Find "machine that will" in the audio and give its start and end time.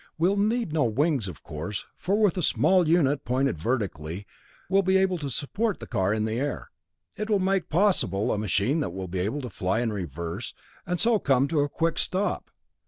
8.39-9.07